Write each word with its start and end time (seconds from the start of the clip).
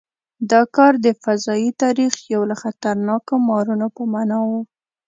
دا 0.51 0.61
کار 0.75 0.93
د 1.05 1.07
فضايي 1.23 1.71
تاریخ 1.83 2.13
یو 2.33 2.41
له 2.49 2.55
خطرناکو 2.61 3.33
مانورونو 3.47 3.87
په 3.95 4.01
معنا 4.11 4.39
و. 4.47 4.49